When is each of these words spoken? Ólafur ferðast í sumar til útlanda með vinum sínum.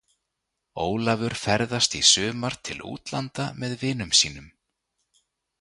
Ólafur 0.83 1.35
ferðast 1.41 1.97
í 2.01 2.01
sumar 2.13 2.57
til 2.69 2.79
útlanda 2.95 3.47
með 3.65 3.79
vinum 3.85 4.19
sínum. 4.23 4.53